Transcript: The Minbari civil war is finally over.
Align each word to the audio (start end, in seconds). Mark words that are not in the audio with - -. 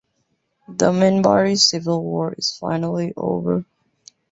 The 0.67 0.91
Minbari 0.91 1.59
civil 1.59 2.01
war 2.03 2.33
is 2.35 2.57
finally 2.57 3.13
over. 3.15 3.65